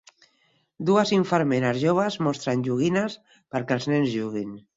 Dues 0.89 1.11
infermeres 1.17 1.77
joves 1.83 2.17
mostren 2.29 2.65
joguines 2.69 3.19
perquè 3.53 3.79
els 3.79 3.89
nens 3.95 4.11
juguin. 4.17 4.59